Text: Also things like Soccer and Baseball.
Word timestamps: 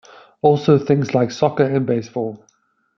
Also 0.41 0.79
things 0.79 1.13
like 1.13 1.29
Soccer 1.29 1.63
and 1.63 1.85
Baseball. 1.85 2.43